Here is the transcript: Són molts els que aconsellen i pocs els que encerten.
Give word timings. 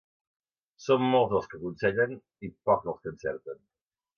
Són 0.85 1.03
molts 1.09 1.35
els 1.39 1.51
que 1.51 1.59
aconsellen 1.59 2.17
i 2.49 2.53
pocs 2.71 2.91
els 2.95 3.05
que 3.05 3.17
encerten. 3.17 3.63